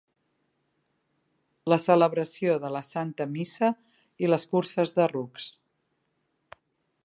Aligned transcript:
La 1.73 1.77
celebració 1.83 2.55
de 2.63 2.71
la 2.77 2.81
Santa 2.89 3.29
Missa 3.35 3.69
i 4.25 4.31
les 4.33 4.49
curses 4.55 4.99
de 5.01 5.09
rucs. 5.15 5.51